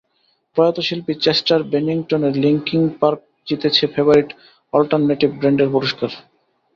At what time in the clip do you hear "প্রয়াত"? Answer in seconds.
0.57-0.77